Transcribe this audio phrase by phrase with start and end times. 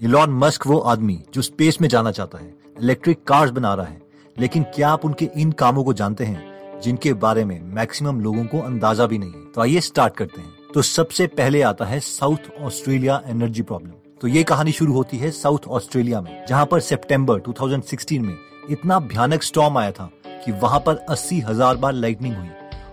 [0.00, 4.00] Elon Musk वो आदमी जो स्पेस में जाना चाहता है इलेक्ट्रिक कार्स बना रहा है।
[4.36, 8.60] लेकिन क्या आप उनके इन कामों को जानते हैं, जिनके बारे में मैक्सिमम लोगों को
[8.60, 9.44] अंदाज़ा भी नहीं है?
[9.46, 14.28] तो आइए स्टार्ट करते हैं। तो सबसे पहले आता है साउथ ऑस्ट्रेलिया एनर्जी प्रॉब्लम तो
[14.28, 18.36] ये कहानी शुरू होती है साउथ ऑस्ट्रेलिया में, जहाँ पर सितंबर 2016 में
[18.70, 22.48] इतना भयानक स्टॉर्म आया था कि वहाँ पर अस्सी हज़ार बार लाइटनिंग हुई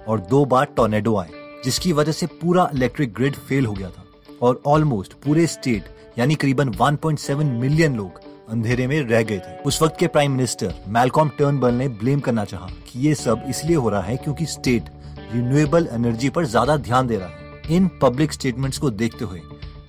[0.08, 1.30] और दो बार टोर्नेडो आए,
[1.64, 4.06] जिसकी वजह से पूरा इलेक्ट्रिक ग्रिड फेल हो गया था
[4.42, 8.20] और ऑलमोस्ट पूरे स्टेट यानी करीबन 1.7 मिलियन लोग
[8.50, 12.46] अंधेरे में रह गए थे। उस वक्त के प्राइम मिनिस्टर मैलकॉम टर्नबल ने ब्लेम करना
[12.46, 14.90] चाहा कि ये सब इसलिए हो रहा है क्योंकि स्टेट
[15.34, 19.42] रिन्यूएबल एनर्जी पर ज़्यादा ध्यान दे रहा है। इन पब्लिक स्टेटमेंट्स को देखते हुए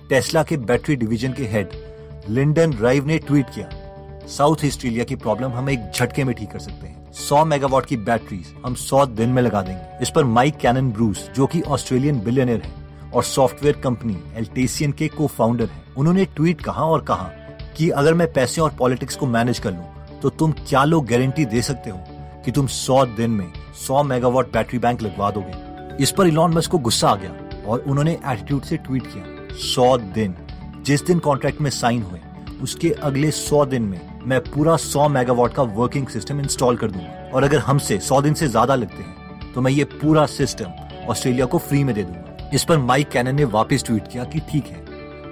[0.09, 1.69] टेस्ला के बैटरी डिवीज़न के हेड
[2.29, 3.69] लिंडन राइव ने ट्वीट किया
[4.27, 7.97] साउथ ऑस्ट्रेलिया की प्रॉब्लम हम एक झटके में ठीक कर सकते हैं। 100 मेगावाट की
[7.99, 12.19] बैटरीज हम 100 दिन में लगा देंगे। इस पर माइक कैनन ब्रूस जो कि ऑस्ट्रेलियन
[12.19, 12.80] बिलियनर है
[13.13, 17.29] और सॉफ्टवेयर कंपनी एल्टेसियन के को फाउंडर है। उन्होंने ट्वीट कहा और कहा
[17.77, 21.45] कि अगर मैं पैसे और पॉलिटिक्स को मैनेज कर लूँ तो तुम क्या लोग गारंटी
[21.45, 21.99] दे सकते हो
[22.45, 26.03] कि तुम 100 दिन में 100 मेगावाट बैटरी बैंक लगवा दोगे?
[26.03, 29.23] इस पर इलॉन मस्क को गुस्सा आ गया और उन्होंने एटीट्यूड से ट्वीट किया
[29.65, 30.35] 100 दिन।
[30.85, 32.19] जिस दिन कॉन्ट्रैक्ट में साइन हुए,
[32.63, 37.29] उसके अगले 100 दिन में मैं पूरा 100 मेगावाट का वर्किंग सिस्टम इंस्टॉल कर दूँगा।
[37.33, 41.45] और अगर हमसे 100 दिन से ज़्यादा लगते हैं तो मैं ये पूरा सिस्टम ऑस्ट्रेलिया
[41.45, 42.20] को फ्री में दे दूँगा।
[42.53, 44.83] इस पर माइक कैनन ने वापस ट्वीट किया कि ठीक है,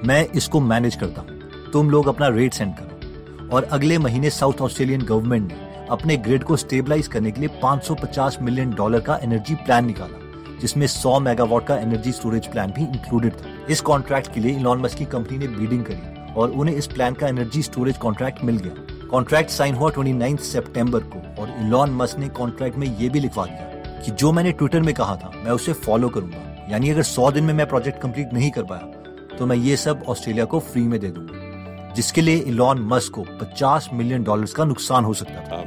[0.06, 4.62] मैं इसको मैनेज करता हूँ। तुम लोग अपना रेट सेंड करो। और अगले महीने साउथ
[4.62, 9.56] ऑस्ट्रेलियन गवर्नमेंट ने अपने ग्रिड को स्टेबलाइज करने के लिए 550 मिलियन डॉलर का एनर्जी
[9.56, 14.40] प्लान निकाला, जिसमें 100 मेगावाट का एनर्जी स्टोरेज प्लान भी इंक्लूडेड था। इस कॉन्ट्रैक्ट के
[14.40, 17.98] लिए इलॉन मस्क की कंपनी ने बीडिंग करी और उन्हें इस प्लान का एनर्जी स्टोरेज
[17.98, 22.88] कॉन्ट्रैक्ट मिल गया। कॉन्ट्रैक्ट साइन हुआ 29 सितंबर को और इलॉन मस्क ने कॉन्ट्रैक्ट में
[23.00, 26.46] ये भी लिखवा दिया कि जो मैंने ट्विटर में कहा था, मैं उसे फॉलो करूँगा।
[26.72, 30.04] यानी अगर 100 दिन में मैं प्रोजेक्ट कंप्लीट नहीं कर पाया तो मैं ये सब
[30.10, 34.66] ऑस्ट्रेलिया को फ्री में दे दूँगा जिसके लिए इलॉन मस्क को 50 मिलियन डॉलर्स का
[34.66, 35.64] नुकसान हो सकता था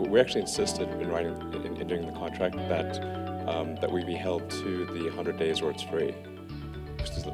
[0.00, 3.00] Um, we actually insisted in writing in, in doing the contract that
[3.46, 6.14] um, that we be held to the 100 days or it's free.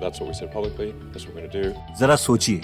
[0.00, 0.94] That's what we said publicly.
[1.12, 1.75] That's what we're going to do.
[2.00, 2.60] जरा सोचिए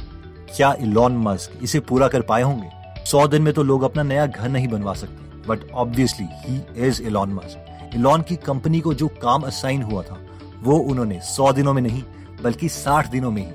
[0.56, 4.26] क्या Elon Musk इसे पूरा कर पाए होंगे सौ दिन में तो लोग अपना नया
[4.26, 9.08] घर नहीं बनवा सकते but obviously he is Elon Musk Elon की कंपनी को जो
[9.08, 10.18] काम असाइन हुआ था,
[10.62, 12.02] वो उन्होंने सौ दिनों में नहीं,
[12.42, 13.52] बल्कि 60 दिनों में ही,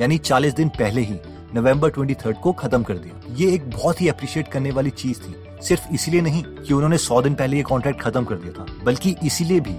[0.00, 1.14] यानी 40 दिन पहले ही,
[1.54, 5.34] नवंबर 23 को खत्म कर दिया। ये एक बहुत ही अप्रिशिएट करने वाली चीज़ थी।
[5.62, 9.16] सिर्फ़ इसलिए नहीं कि उन्होंने 100 दिन पहले ये कॉन्ट्रैक्ट खत्म कर दिया था, बल्कि
[9.24, 9.76] इसीलिए भी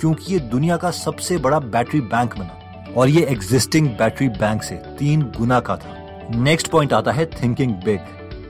[0.00, 2.58] क्योंकि ये दुनिया का सबसे बड़ा बैटरी बैंक बना।
[2.96, 5.96] और ये एग्जिस्टिंग बैटरी बैंक से तीन गुना का था।
[6.34, 8.00] नेक्स्ट पॉइंट आता है thinking big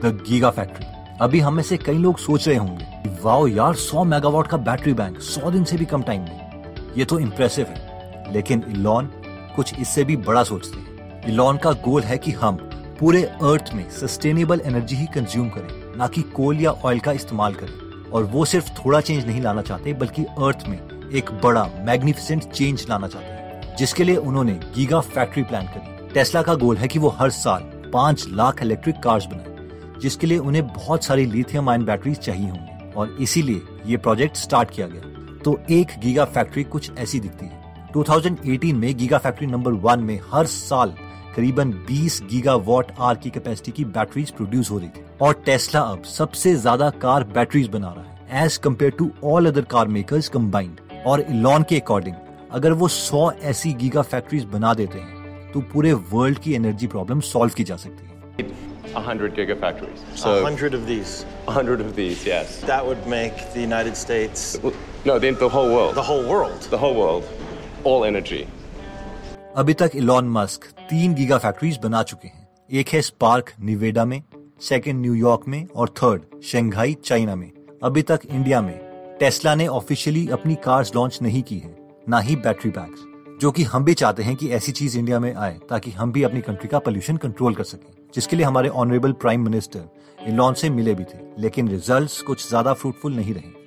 [0.03, 0.85] the giga factory
[1.21, 2.92] अभी हम से कई लोग सोच रहे होंगे
[3.23, 7.05] वाओ यार 100 मेगावाट का बैटरी बैंक 100 दिन से भी कम टाइम में ये
[7.05, 9.05] तो इम्प्रेसिव है। लेकिन इलॉन
[9.55, 12.55] कुछ इससे भी बड़ा सोचते हैं। इलॉन का गोल है कि हम
[12.99, 17.53] पूरे अर्थ में सस्टेनेबल एनर्जी ही कंज्यूम करें, ना कि कोल या ऑयल का इस्तेमाल
[17.53, 22.43] करें। और वो सिर्फ़ थोड़ा चेंज नहीं लाना चाहते, बल्कि अर्थ में एक बड़ा मैग्निफिसेंट
[22.43, 26.87] चेंज लाना चाहते हैं। जिसके लिए उन्होंने गीगा फैक्ट्री प्लान करी। टेस्ला का गोल है
[26.87, 27.61] कि वो हर साल
[27.93, 29.67] पाँच लाख इलेक्ट्रिक कार्स बनाए,
[30.01, 34.71] जिसके लिए उन्हें बहुत सारी लिथियम आयन बैटरीज चाहिए होंगी। और इसीलिए ये प्रोजेक्ट स्टार्ट
[34.71, 39.71] किया गया। तो एक गीगा फैक्ट्री कुछ ऐसी दिखती है। 2018 में गीगा फैक्ट्री नंबर
[39.81, 40.93] वन में हर साल
[41.35, 45.81] करीबन 20 गीगा वॉट आर की कैपेसिटी की बैटरीज प्रोड्यूस हो रही थी। और टेस्ला
[45.81, 50.29] अब सबसे ज़्यादा कार बैटरीज बना रहा है as compared to all other car makers
[50.29, 52.15] combined और इलॉन के अकॉर्डिंग
[52.51, 57.19] अगर वो 100 ऐसी गीगा फैक्ट्रीज बना देते हैं तो पूरे वर्ल्ड की एनर्जी प्रॉब्लम
[57.23, 58.61] सॉल्व की जा सकती है।
[58.95, 60.01] 100 gigafactories.
[60.13, 61.25] A So hundred of these.
[61.45, 62.61] 100 of these, yes.
[62.61, 64.57] That would make the United States,
[65.05, 65.95] No, the, the whole world.
[65.95, 66.61] the whole world.
[66.69, 67.23] The whole world.
[67.83, 68.45] All energy.
[69.57, 72.47] अभी तक Elon Musk तीन giga factories बना चुके हैं
[72.79, 74.21] एक है spark निवेडा में
[74.69, 76.21] second New York में और थर्ड
[76.51, 77.51] शंघाई चाइना में
[77.83, 78.77] अभी तक इंडिया में
[79.19, 81.75] टेस्ला ने ऑफिशियली अपनी कार्स लॉन्च नहीं की है
[82.09, 83.03] ना ही बैटरी बैग्स
[83.41, 86.23] जो कि हम भी चाहते हैं कि ऐसी चीज़ इंडिया में आए ताकि हम भी
[86.23, 90.69] अपनी कंट्री का पोल्यूशन कंट्रोल कर सकें जिसके लिए हमारे ऑनरेबल प्राइम मिनिस्टर इलॉन से
[90.69, 93.61] मिले भी थे, लेकिन रिजल्ट्स कुछ ज़्यादा फ्रूटफुल नहीं रहे।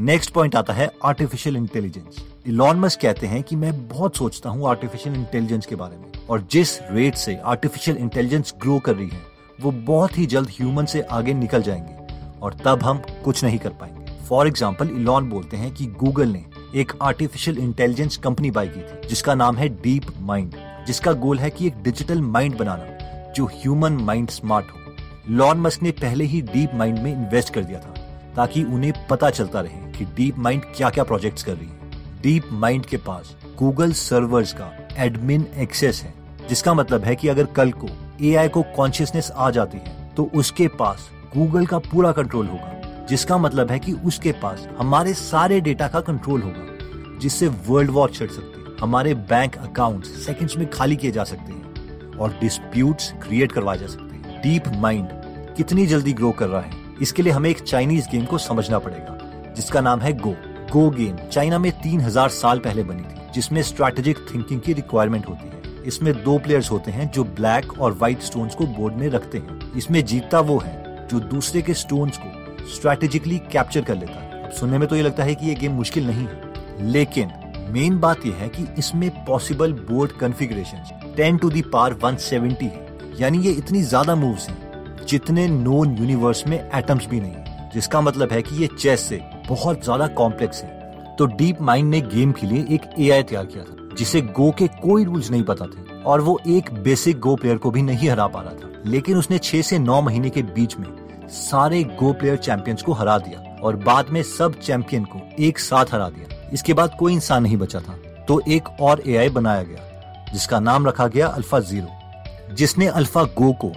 [0.00, 4.68] नेक्स्ट पॉइंट आता है आर्टिफिशियल इंटेलिजेंस इलॉन मस्क कहते हैं कि मैं बहुत सोचता हूँ
[4.68, 9.22] आर्टिफिशियल इंटेलिजेंस के बारे में, और जिस रेट से आर्टिफिशियल इंटेलिजेंस ग्रो कर रही है,
[9.60, 13.70] वो बहुत ही जल्द ह्यूमन से आगे निकल जाएँगे, और तब हम कुछ नहीं कर
[13.70, 16.44] पाएँगे। फॉर एग्ज़ाम्पल इलॉन बोलते हैं कि गूगल ने
[16.76, 20.54] एक आर्टिफिशियल इंटेलिजेंस कंपनी बाई की थी, जिसका नाम है डीप माइंड
[20.86, 25.82] जिसका गोल है कि एक डिजिटल माइंड बनाना, जो ह्यूमन माइंड स्मार्ट हो। लॉन मस्क
[25.82, 27.94] ने पहले ही डीप माइंड में इन्वेस्ट कर दिया था,
[28.36, 32.48] ताकि उन्हें पता चलता रहे कि डीप माइंड क्या क्या प्रोजेक्ट्स कर रही है। डीप
[32.52, 36.14] माइंड के पास गूगल सर्वर्स का एडमिन एक्सेस है,
[36.48, 37.88] जिसका मतलब है कि अगर कल को
[38.22, 42.79] एआई को कॉन्शियसनेस आ जाती है तो उसके पास गूगल का पूरा कंट्रोल होगा।
[43.10, 48.10] जिसका मतलब है कि उसके पास हमारे सारे डेटा का कंट्रोल होगा, जिससे वर्ल्ड वॉर
[48.10, 53.12] चढ़ सकती है। हमारे बैंक अकाउंट सेकंड्स में खाली किए जा सकते हैं और डिस्प्यूट्स
[53.22, 55.08] क्रिएट करवाए जा सकते हैं। डीप माइंड
[55.56, 56.70] कितनी जल्दी ग्रो कर रहा है,
[57.02, 59.18] इसके लिए हमें एक चाइनीज़ गेम को समझना पड़ेगा,
[59.56, 60.34] जिसका नाम है गो
[60.72, 65.28] गो गेम चाइना में तीन हज़ार साल पहले बनी थी, जिसमें स्ट्रेटेजिक थिंकिंग की रिक्वायरमेंट
[65.28, 69.08] होती है। इसमें दो प्लेयर्स होते हैं जो ब्लैक और व्हाइट स्टोन्स को बोर्ड में
[69.08, 72.28] रखते हैं। इसमें जीतता वो है जो दूसरे के स्टोन्स को
[72.66, 76.06] स्ट्रैटेजिकली कैप्चर कर लेता है। सुनने में तो ये लगता है कि ये गेम मुश्किल
[76.06, 77.32] नहीं है। लेकिन
[77.70, 82.86] मेन बात यह है कि इसमें possible board configuration 10 to the power 170 है।
[83.20, 88.32] यानी ये इतनी ज़्यादा मूव्स हैं, जितने नोन यूनिवर्स में एटम्स भी नहीं जिसका मतलब
[88.32, 92.46] है कि ये चेस से बहुत ज़्यादा कॉम्प्लेक्स है। तो डीप माइंड ने गेम के
[92.46, 96.20] लिए एक एआई तैयार किया था, जिसे गो के कोई रूल्स नहीं पता थे, और
[96.20, 99.62] वो एक बेसिक गो प्लेयर को भी नहीं हरा पा रहा था। लेकिन उसने छह
[99.62, 100.86] से नौ महीने के बीच में
[101.30, 105.92] सारे गो प्लेयर चैंपियंस को हरा दिया और बाद में सब चैंपियन को एक साथ
[105.92, 107.96] हरा दिया। इसके बाद कोई इंसान नहीं बचा था।
[108.28, 113.52] तो एक और एआई बनाया गया, जिसका नाम रखा गया अल्फ़ा ज़ीरो जिसने अल्फ़ा गो
[113.64, 113.68] को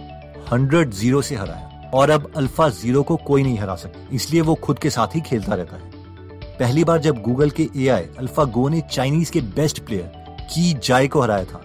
[0.52, 4.56] हंड्रेड ज़ीरो से हराया और अब अल्फ़ा ज़ीरो को कोई नहीं हरा सकता। इसलिए वो
[4.56, 5.92] खुद के साथ ही खेलता रहता है।
[6.60, 11.08] पहली बार जब गूगल के एआई अल्फ़ा गो ने चाइनीज़ के बेस्ट प्लेयर की जाय
[11.08, 11.62] को हराया था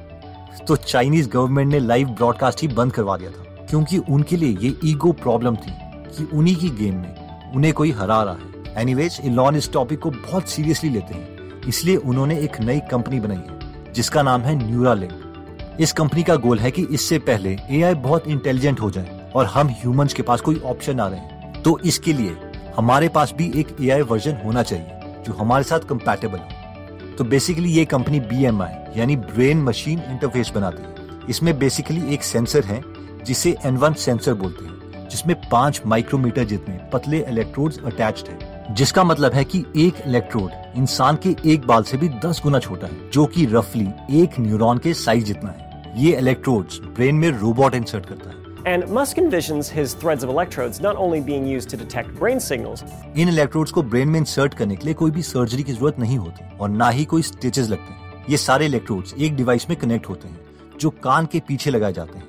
[0.68, 4.74] तो चाइनीज़ गवर्नमेंट ने लाइव ब्रॉडकास्ट ही बंद करवा दिया था। क्योंकि उनके लिए ये
[4.84, 5.72] ईगो प्रॉब्लम थी
[6.08, 10.10] कि उन्हीं की गेम में उन्हें कोई हरा रहा है। एनीवेज इलॉन इस टॉपिक को
[10.10, 15.76] बहुत सीरियसली लेते हैं। इसलिए उन्होंने एक नई कंपनी बनाई है, जिसका नाम है न्यूरालिंक
[15.80, 19.68] इस कंपनी का गोल है कि इससे पहले एआई बहुत इंटेलिजेंट हो जाए और हम
[19.70, 22.36] ह्यूमंस के पास कोई ऑप्शन आ रहे। हैं तो इसके लिए
[22.76, 27.72] हमारे पास भी एक एआई वर्जन होना चाहिए, जो हमारे साथ कंपैटिबल हो। तो बेसिकली
[27.72, 32.80] ये कंपनी बीएमआई यानी ब्रेन मशीन इंटरफेस बनाती है। इसमें बेसिकली एक सेंसर है
[33.28, 39.32] जिसे एन सेंसर बोलते हैं जिसमें पाँच माइक्रोमीटर जितने पतले इलेक्ट्रोड्स अटैच्ड है जिसका मतलब
[39.32, 43.24] है कि एक इलेक्ट्रोड इंसान के एक बाल से भी दस गुना छोटा है जो
[43.26, 43.88] कि रफली
[44.22, 48.36] एक न्यूरॉन के साइज़ जितना है। ये इलेक्ट्रोड्स ब्रेन में रोबोट इंसर्ट करता है।
[48.68, 52.82] And Musk envisions his threads of electrodes not only being used to detect brain signals.
[53.16, 56.18] इन इलेक्ट्रोड्स को ब्रेन में इंसर्ट करने के लिए कोई भी सर्जरी की ज़रूरत नहीं
[56.18, 60.08] होती और ना ही कोई स्टिचेस लगते हैं। ये सारे इलेक्ट्रोड्स एक डिवाइस में कनेक्ट
[60.08, 60.40] होते हैं
[60.80, 62.27] जो कान के पीछे लगाए जाते हैं।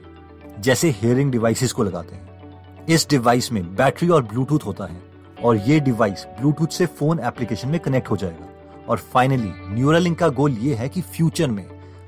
[0.60, 5.02] जैसे हेयरिंग डिवाइसेस को लगाते हैं। इस डिवाइस में बैटरी और ब्लूटूथ होता है
[5.44, 8.48] और ये डिवाइस ब्लूटूथ से फ़ोन एप्लीकेशन में कनेक्ट हो जाएगा।
[8.88, 11.66] और फाइनली न्यूरलिंक का गोल ये है कि फ्यूचर में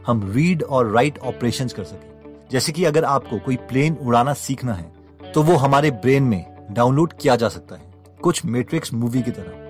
[0.07, 2.09] हम रीड और राइट ऑपरेशन कर सकें।
[2.51, 7.13] जैसे कि अगर आपको कोई प्लेन उड़ाना सीखना है तो वो हमारे ब्रेन में डाउनलोड
[7.13, 7.93] किया जा सकता है।
[8.23, 9.69] कुछ मैट्रिक्स मूवी की तरह।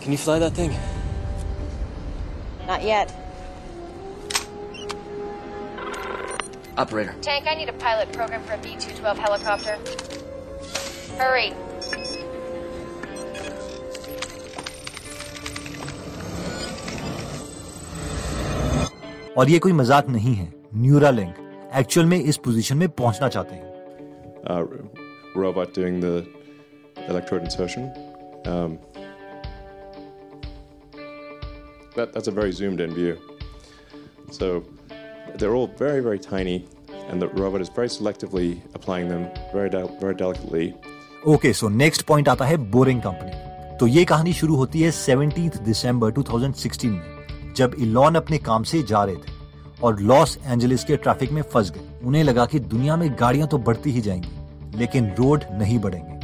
[0.00, 0.72] Can you fly that thing?
[2.68, 3.12] Not yet.
[6.76, 7.14] Operator.
[7.22, 9.78] Tank, I need a pilot program for a B-212 helicopter.
[11.18, 11.52] Hurry.
[19.36, 21.34] और ये कोई मज़ाक नहीं है न्यूरा लिंक
[21.76, 23.62] एक्चुअल में इस पोजीशन में पहुँचना चाहते हैं
[25.36, 26.26] robot doing the
[27.10, 27.90] electrode insertion
[31.96, 33.14] that's a very zoomed in view
[34.32, 34.54] so
[35.38, 36.56] they're all very, very tiny,
[37.10, 39.24] and the robot is very selectively applying them
[39.54, 40.68] very, del- very delicately.
[41.26, 45.56] Okay so next point आता है boring company तो ये कहानी शुरू होती है 17
[45.62, 49.32] दिसंबर 2016 में जब इलॉन अपने काम से जा रहे थे
[49.82, 53.58] और लॉस एंजलिस के ट्रैफ़िक में फंस गए। उन्हें लगा कि दुनिया में गाड़ियाँ तो
[53.58, 56.20] बढ़ती ही जाएँगी लेकिन रोड नहीं बढ़ेंगे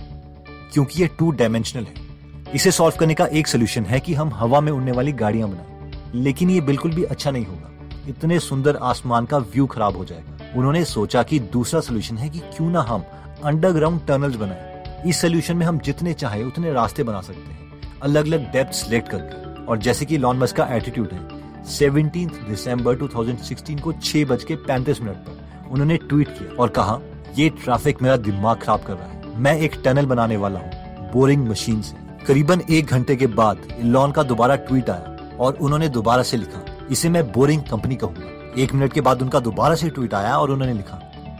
[0.73, 2.09] क्योंकि ये टू डायमेंशनल है।
[2.55, 6.13] इसे सॉल्व करने का एक सोल्यूशन है कि हम हवा में उड़ने वाली गाड़ियाँ बनाएँ
[6.15, 7.80] लेकिन ये बिल्कुल भी अच्छा नहीं होगा।
[8.11, 12.39] इतने सुंदर आसमान का व्यू खराब हो जाएगा। उन्होंने सोचा कि दूसरा सोल्यूशन है कि
[12.39, 13.05] क्यों ना हम
[13.45, 18.27] अंडरग्राउंड टनल्स बनाएँ। इस सोल्यूशन में हम जितने चाहे उतने रास्ते बना सकते हैं। अलग
[18.27, 23.81] अलग डेप्थ सिलेक्ट करके। और जैसे कि लॉन मस्क का एटीट्यूड है 17 दिसंबर 2016
[23.81, 26.99] को छह बज के पैंतीस मिनट पर उन्होंने ट्वीट किया और कहा,
[27.39, 31.49] ये ट्रैफ़िक मेरा दिमाग खराब कर रहा है। मैं एक टनल बनाने वाला हूँ बोरिंग
[31.49, 36.23] मशीन से। करीबन एक घंटे के बाद इलॉन का दोबारा ट्वीट आया और उन्होंने दोबारा
[36.23, 36.59] से लिखा
[36.91, 40.51] इसे मैं बोरिंग कंपनी कहूँगा। एक मिनट के बाद उनका दोबारा से ट्वीट आया और
[40.51, 40.97] उन्होंने लिखा,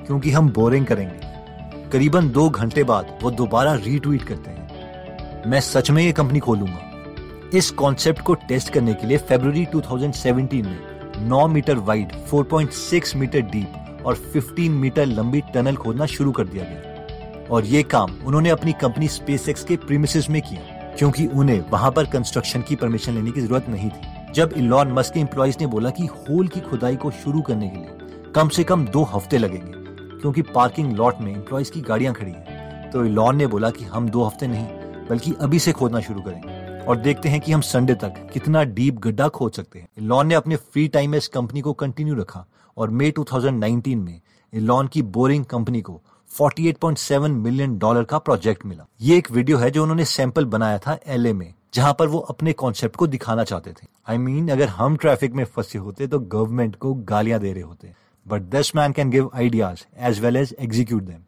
[0.07, 5.91] क्योंकि हम बोरिंग करेंगे। करीबन दो घंटे बाद वो दोबारा रीट्वीट करते हैं। मैं सच
[5.91, 11.47] में ये कंपनी खोलूँगा। इस कॉन्सेप्ट को टेस्ट करने के लिए फरवरी 2017 में 9
[11.49, 17.47] मीटर वाइड 4.6 मीटर डीप और 15 मीटर लंबी टनल खोदना शुरू कर दिया गया।
[17.51, 22.07] और ये काम उन्होंने अपनी कंपनी स्पेसएक्स के प्रीमिसेस में किया, क्योंकि उन्हें वहाँ पर
[22.07, 25.91] कंस्ट्रक्शन की परमिशन लेने की ज़रूरत नहीं थी। जब इलॉन मस्क के एम्प्लॉइज ने बोला
[25.91, 29.73] कि होल की खुदाई को शुरू करने के लिए कम से कम दो हफ़्ते लगेंगे,
[30.21, 34.09] क्योंकि पार्किंग लॉट में एम्प्लॉइज की गाड़ियाँ खड़ी हैं तो इलॉन ने बोला कि हम
[34.09, 34.67] दो हफ़्ते नहीं,
[35.09, 38.99] बल्कि अभी से खोदना शुरू करेंगे और देखते हैं कि हम संडे तक कितना डीप
[38.99, 42.45] गड्ढा खोद सकते हैं। इलॉन ने अपने फ्री टाइम में इस कंपनी को कंटिन्यू रखा
[42.77, 44.21] और मई 2019 में
[44.53, 49.71] इलॉन की बोरिंग कंपनी को 48.7 मिलियन डॉलर का प्रोजेक्ट मिला। ये एक वीडियो है
[49.71, 53.71] जो उन्होंने सैंपल बनाया था एलए में। जहाँ पर वो अपने कॉन्सेप्ट को दिखाना चाहते
[53.71, 57.41] थे। आई I मीन mean, अगर हम ट्रैफ़िक में फंसे होते तो गवर्नमेंट को गालियाँ
[57.41, 57.93] दे रहे होते।
[58.27, 61.21] But this man can give ideas as well as execute them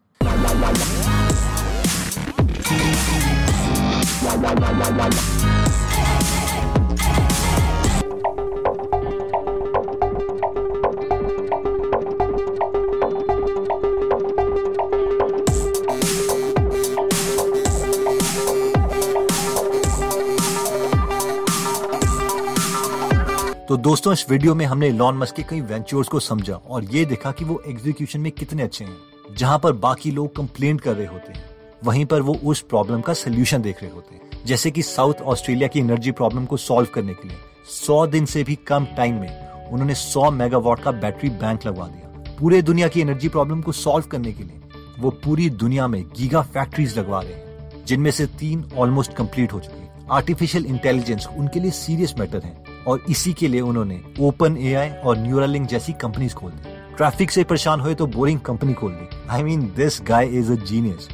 [23.73, 27.03] तो दोस्तों, इस वीडियो में हमने लॉन मस्क के कई वेंचर्स को समझा और ये
[27.05, 28.97] देखा कि वो एग्जीक्यूशन में कितने अच्छे हैं,
[29.37, 31.43] जहाँ पर बाकी लोग कंप्लेंट कर रहे होते हैं।
[31.83, 35.67] वहीं पर वो उस प्रॉब्लम का सोल्यूशन देख रहे होते हैं। जैसे कि साउथ ऑस्ट्रेलिया
[35.67, 37.37] की एनर्जी प्रॉब्लम को सॉल्व करने के लिए।
[37.69, 42.35] सौ दिन से भी कम टाइम में उन्होंने सौ मेगावाट का बैटरी बैंक लगवा दिया।
[42.39, 44.61] पूरे दुनिया की एनर्जी प्रॉब्लम को सॉल्व करने के लिए
[44.99, 49.59] वो पूरी दुनिया में गीगा फैक्ट्रीज लगवा रहे हैं, जिनमें से तीन ऑलमोस्ट कंप्लीट हो
[49.59, 54.89] चुकी आर्टिफिशियल इंटेलिजेंस उनके लिए सीरियस मैटर है। और इसी के लिए उन्होंने ओपन एआई
[54.89, 59.07] और न्यूरालिंक जैसी कंपनीज़ खोल दी। ट्रैफ़िक से परेशान हुए तो बोरिंग कंपनी खोल दी।
[59.29, 61.07] I mean this guy is a genius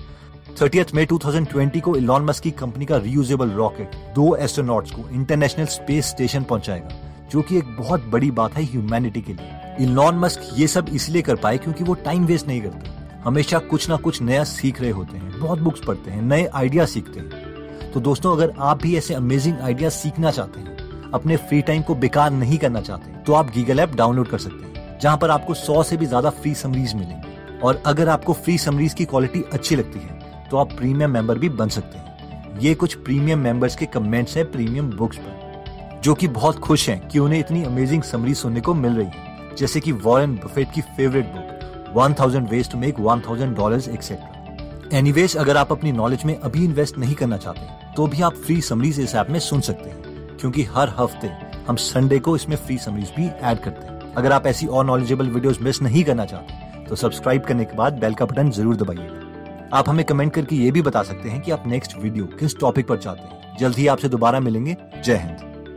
[0.61, 5.65] thirty मई 2020 को इलॉन मस्क की कंपनी का रीयूजेबल रॉकेट दो एस्ट्रोनॉट्स को इंटरनेशनल
[5.65, 6.89] स्पेस स्टेशन पहुंचाएगा,
[7.31, 11.21] जो कि एक बहुत बड़ी बात है ह्यूमैनिटी के लिए। इलॉन मस्क ये सब इसलिए
[11.21, 14.91] कर पाए क्योंकि वो टाइम वेस्ट नहीं करते। हमेशा कुछ ना कुछ नया सीख रहे
[14.91, 18.95] होते हैं, बहुत बुक्स पढ़ते हैं, नए आइडिया सीखते हैं। तो दोस्तों, अगर आप भी
[18.97, 20.77] ऐसे अमेजिंग आइडिया सीखना चाहते हैं
[21.13, 24.65] अपने फ्री टाइम को बेकार नहीं करना चाहते तो आप गीगल ऐप डाउनलोड कर सकते
[24.65, 28.57] हैं, जहाँ पर आपको सौ से भी ज़्यादा फ्री समरीज मिलेंगे। और अगर आपको फ्री
[28.57, 32.73] समरीज की क्वालिटी अच्छी लगती है तो आप प्रीमियम मेंबर भी बन सकते हैं। ये
[32.75, 37.19] कुछ प्रीमियम मेंबर्स के कमेंट्स हैं प्रीमियम बुक्स पर, जो कि बहुत खुश हैं कि
[37.19, 41.25] उन्हें इतनी अमेजिंग समरी सुनने को मिल रही है। जैसे कि वॉरेन बफेट की favourite
[41.27, 46.63] book 1000 ways to make 1000 dollars etcetera anyways अगर आप अपनी नॉलेज में अभी
[46.65, 50.08] इन्वेस्ट नहीं करना चाहते तो भी आप फ्री समरीज इस ऐप में सुन सकते हैं।
[50.39, 51.27] क्योंकि हर हफ़्ते
[51.67, 55.29] हम संडे को इसमें फ्री समरीज भी ऐड करते हैं। अगर आप ऐसी और नॉलेजेबल
[55.29, 59.77] वीडियोस मिस नहीं करना चाहते तो सब्सक्राइब करने के बाद बेल का बटन ज़रूर दबाइएगा।
[59.77, 62.87] आप हमें कमेंट करके ये भी बता सकते हैं कि आप नेक्स्ट वीडियो किस टॉपिक
[62.87, 65.48] पर चाहते हैं। जल्द ही आपसे दोबारा मिलेंगे। जय हिंद।